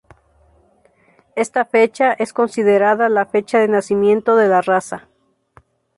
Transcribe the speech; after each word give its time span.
Esta 1.35 1.63
fecha 1.63 2.13
es 2.13 2.33
considerada 2.33 3.07
la 3.07 3.27
fecha 3.27 3.59
de 3.59 3.67
nacimiento 3.67 4.35
de 4.35 4.47
la 4.47 4.63
raza. 4.63 5.07